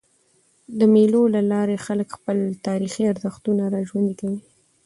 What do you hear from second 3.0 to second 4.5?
ارزښتونه راژوندي کوي.